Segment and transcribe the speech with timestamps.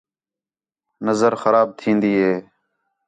[1.05, 2.35] نظر خراب تھین٘دی ہے